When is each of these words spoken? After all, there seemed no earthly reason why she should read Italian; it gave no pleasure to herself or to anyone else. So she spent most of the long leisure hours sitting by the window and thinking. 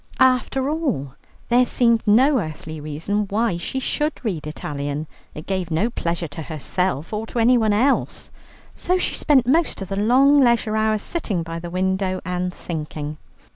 After 0.19 0.67
all, 0.67 1.13
there 1.49 1.63
seemed 1.67 2.01
no 2.07 2.39
earthly 2.39 2.79
reason 2.79 3.25
why 3.27 3.57
she 3.57 3.79
should 3.79 4.13
read 4.25 4.47
Italian; 4.47 5.05
it 5.35 5.45
gave 5.45 5.69
no 5.69 5.91
pleasure 5.91 6.27
to 6.29 6.41
herself 6.41 7.13
or 7.13 7.27
to 7.27 7.37
anyone 7.37 7.71
else. 7.71 8.31
So 8.73 8.97
she 8.97 9.13
spent 9.13 9.45
most 9.45 9.79
of 9.79 9.89
the 9.89 9.99
long 9.99 10.39
leisure 10.39 10.75
hours 10.75 11.03
sitting 11.03 11.43
by 11.43 11.59
the 11.59 11.69
window 11.69 12.19
and 12.25 12.51
thinking. 12.51 13.19